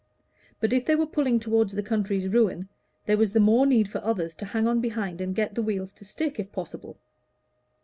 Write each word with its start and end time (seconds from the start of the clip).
But 0.59 0.73
if 0.73 0.83
they 0.83 0.95
were 0.95 1.05
pulling 1.05 1.39
toward 1.39 1.69
the 1.69 1.83
country's 1.83 2.27
ruin, 2.27 2.67
there 3.05 3.17
was 3.17 3.33
the 3.33 3.39
more 3.39 3.67
need 3.67 3.87
for 3.87 3.99
others 4.03 4.35
to 4.37 4.45
hang 4.47 4.67
on 4.67 4.81
behind 4.81 5.21
and 5.21 5.35
get 5.35 5.53
the 5.53 5.61
wheels 5.61 5.93
to 5.93 6.05
stick 6.05 6.39
if 6.39 6.51
possible. 6.51 6.97